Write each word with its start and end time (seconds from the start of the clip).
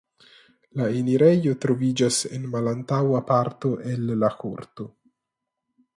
La 0.79 0.87
enirejo 1.01 1.53
troviĝas 1.65 2.17
en 2.37 2.49
malantaŭa 2.55 3.23
parto 3.29 3.75
el 3.93 4.11
la 4.25 4.33
korto. 4.45 4.93